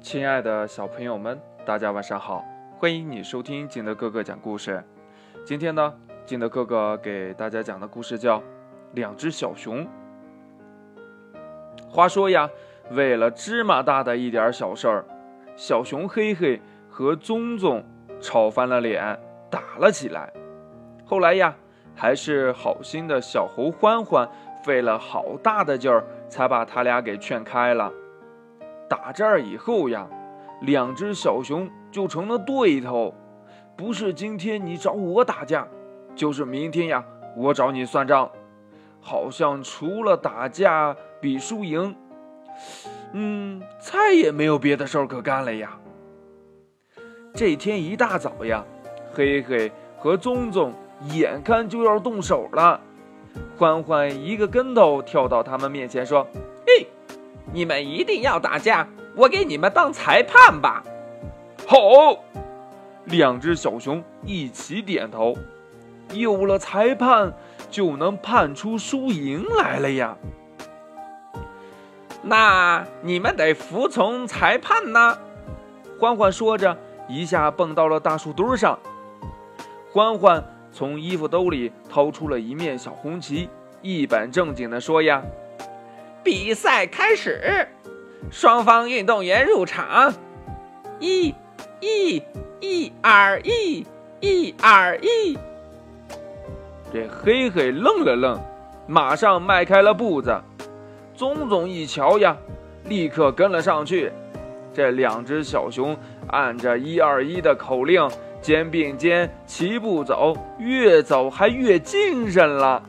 [0.00, 2.42] 亲爱的小朋友们，大家晚上好！
[2.78, 4.82] 欢迎你收听金德哥哥讲故事。
[5.44, 8.38] 今天呢，金德哥哥给大家讲的故事叫
[8.94, 9.84] 《两只小熊》。
[11.86, 12.48] 话说呀，
[12.90, 15.04] 为了芝麻大的一点小事儿，
[15.54, 17.84] 小熊黑黑和棕棕
[18.22, 19.20] 吵翻了脸，
[19.50, 20.32] 打了起来。
[21.04, 21.54] 后来呀，
[21.94, 24.26] 还是好心的小猴欢欢
[24.64, 27.92] 费了好大的劲儿，才把他俩给劝开了。
[28.90, 30.04] 打这儿以后呀，
[30.62, 33.14] 两只小熊就成了对头，
[33.76, 35.68] 不是今天你找我打架，
[36.16, 37.04] 就是明天呀
[37.36, 38.28] 我找你算账，
[39.00, 41.94] 好像除了打架比输赢，
[43.12, 45.78] 嗯，再也没有别的事儿可干了呀。
[47.32, 48.64] 这天一大早呀，
[49.12, 50.72] 黑黑和棕棕
[51.12, 52.80] 眼看就要动手了，
[53.56, 56.26] 欢欢一个跟头跳到他们面前说：“！”
[57.52, 58.86] 你们一定要打架，
[59.16, 60.82] 我给你们当裁判吧。
[61.66, 61.76] 好，
[63.06, 65.36] 两只小熊一起点头。
[66.12, 67.32] 有了裁判，
[67.70, 70.16] 就能判出输赢来了呀。
[72.22, 75.18] 那你们得服从裁判呢。
[75.98, 76.76] 欢欢说着，
[77.08, 78.78] 一下蹦到了大树墩上。
[79.92, 83.48] 欢欢从衣服兜里掏出了一面小红旗，
[83.82, 85.22] 一本正经地说：“呀。”
[86.22, 87.68] 比赛开始，
[88.30, 90.12] 双方运动员入场。
[90.98, 91.34] 一、
[91.80, 92.22] 一、
[92.60, 93.86] 一、二、一、
[94.20, 95.38] 一、二、一。
[96.92, 98.40] 这黑黑愣了愣，
[98.86, 100.38] 马上迈开了步子。
[101.14, 102.36] 棕棕一瞧呀，
[102.84, 104.12] 立刻跟了上去。
[104.72, 105.96] 这两只小熊
[106.28, 108.08] 按着“一、二、一”的口令，
[108.40, 112.82] 肩并肩齐步走，越走还越精神了。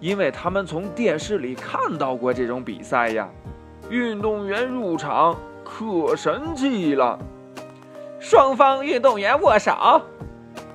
[0.00, 3.28] 因为他们从电视里看到过这种比赛呀，
[3.90, 7.18] 运动员入场可神气了。
[8.20, 9.72] 双方运动员握手。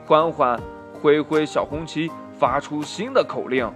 [0.05, 0.59] 欢欢
[1.01, 3.71] 挥挥小红旗，发出新的口令。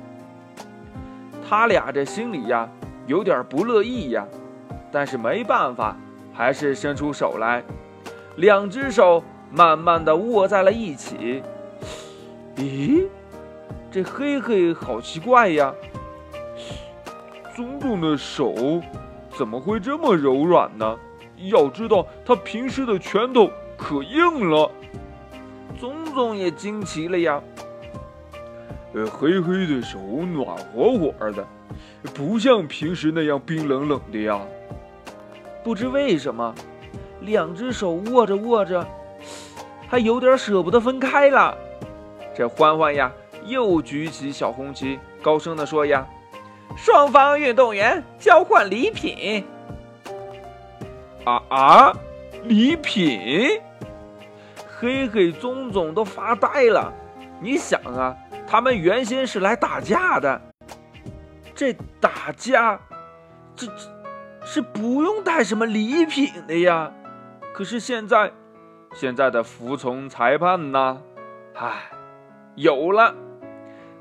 [1.47, 2.68] 他俩这心里呀
[3.06, 4.25] 有点不乐意呀，
[4.91, 5.96] 但是没办法，
[6.34, 7.64] 还是伸出手来，
[8.35, 11.41] 两只手慢慢的握在了一起。
[12.58, 13.08] 咦？
[13.97, 15.74] 这黑黑好奇怪呀！
[17.56, 18.53] 棕棕的手
[19.35, 20.96] 怎么会这么柔软呢？
[21.38, 24.69] 要知道他平时的拳头可硬了。
[25.80, 27.41] 棕棕也惊奇了呀。
[28.94, 31.44] 呃，黑黑的手暖和和的，
[32.14, 34.40] 不像平时那样冰冷冷的呀。
[35.64, 36.53] 不知为什么，
[37.22, 38.85] 两只手握着握着，
[39.88, 41.58] 还有点舍不得分开了。
[42.35, 43.12] 这欢欢呀！
[43.47, 46.06] 又举起小红旗，高声地说：“呀，
[46.75, 49.46] 双方运动员交换礼品。”
[51.25, 51.94] 啊啊，
[52.44, 53.62] 礼品！
[54.80, 56.94] 黑黑棕棕都发呆了。
[57.41, 58.16] 你想啊，
[58.47, 60.41] 他们原先是来打架的，
[61.53, 62.79] 这打架，
[63.56, 66.91] 这这是不用带什么礼品的呀。
[67.53, 68.31] 可是现在，
[68.94, 71.02] 现在的服从裁判呢？
[71.56, 71.90] 唉，
[72.56, 73.14] 有了。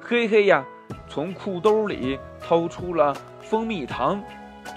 [0.09, 0.65] 黑黑呀，
[1.09, 4.22] 从裤兜里掏出了蜂蜜糖，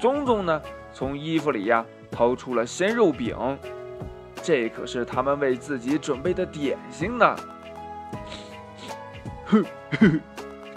[0.01, 0.59] 棕棕呢，
[0.91, 3.37] 从衣服里呀掏出了鲜肉饼，
[4.41, 7.35] 这可是他们为自己准备的点心呢。
[9.45, 9.63] 哼，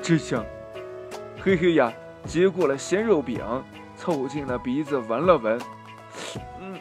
[0.03, 0.45] 真香！
[1.43, 1.91] 黑黑呀，
[2.27, 3.41] 接过了鲜肉饼，
[3.97, 5.59] 凑近了鼻子闻了闻，
[6.61, 6.79] 嗯，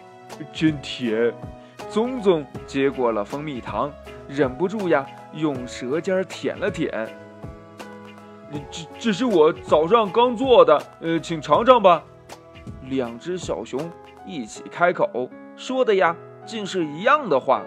[0.51, 1.33] 真甜。
[1.89, 3.89] 棕棕接过了蜂蜜糖，
[4.27, 7.07] 忍不住呀，用舌尖舔了舔。
[8.69, 12.03] 这这是我早上刚做的，呃，请尝尝吧。
[12.89, 13.89] 两只小熊
[14.25, 17.63] 一起开口说的呀，竟是一样的话。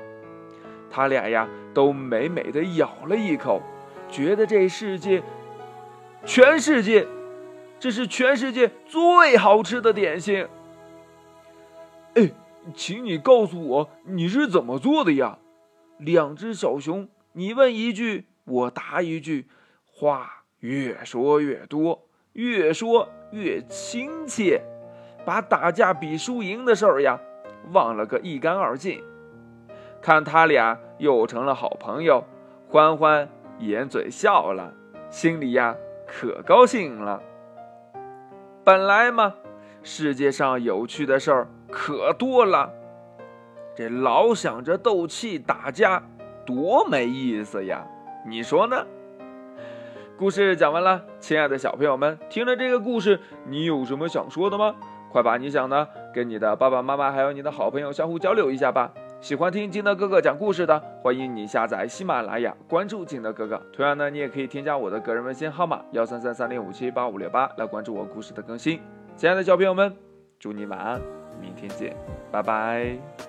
[0.90, 3.62] 他俩呀，都美美的咬了一口，
[4.10, 5.22] 觉得这世界，
[6.24, 7.06] 全世界，
[7.80, 10.46] 这是全世界最好吃的点心。
[12.14, 12.30] 哎，
[12.74, 15.38] 请你告诉我你是怎么做的呀？
[15.98, 19.48] 两只小熊，你问一句，我答一句，
[19.86, 20.43] 话。
[20.64, 24.62] 越说越多，越说越亲切，
[25.22, 27.20] 把打架比输赢的事儿呀
[27.74, 29.04] 忘了个一干二净。
[30.00, 32.24] 看他俩又成了好朋友，
[32.66, 33.28] 欢欢
[33.58, 34.72] 掩嘴笑了，
[35.10, 35.76] 心里呀
[36.06, 37.22] 可高兴了。
[38.64, 39.34] 本来嘛，
[39.82, 42.72] 世界上有趣的事儿可多了，
[43.76, 46.02] 这老想着斗气打架，
[46.46, 47.86] 多没意思呀！
[48.26, 48.86] 你说呢？
[50.16, 54.74] 故事讲完了，亲爱的小朋友们，听了这个故事，你有什么想说的吗？
[55.10, 58.92] 快把你想的跟你的爸爸妈妈还有你的好朋友相互交流一下吧。
[59.20, 63.60] 喜欢听金德哥哥讲故事的，欢迎你下载喜马拉雅，关注金德哥哥。
[63.72, 68.80] 同样呢，你也可以添加我的个人微信号码幺三三三零五七八五六八来关注我故事的更新。
[69.16, 69.94] 亲爱的小朋友们，
[70.38, 71.00] 祝你晚安，
[71.40, 71.96] 明天见，
[72.30, 73.23] 拜拜。